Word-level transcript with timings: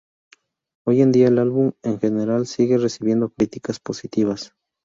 Hoy 0.83 1.03
en 1.03 1.11
día, 1.11 1.27
el 1.27 1.37
álbum, 1.37 1.73
en 1.83 1.99
general, 1.99 2.47
sigue 2.47 2.79
recibiendo 2.79 3.29
críticas 3.29 3.79
positivas. 3.79 4.55